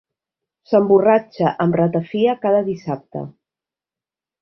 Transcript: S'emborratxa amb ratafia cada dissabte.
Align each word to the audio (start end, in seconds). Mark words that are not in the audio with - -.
S'emborratxa 0.71 1.53
amb 1.67 1.79
ratafia 1.81 2.37
cada 2.47 2.65
dissabte. 2.73 3.27